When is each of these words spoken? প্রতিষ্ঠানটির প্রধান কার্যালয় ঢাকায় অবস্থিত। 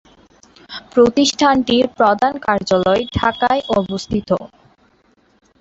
প্রতিষ্ঠানটির 0.93 1.85
প্রধান 1.97 2.33
কার্যালয় 2.45 3.01
ঢাকায় 3.17 3.61
অবস্থিত। 3.71 4.29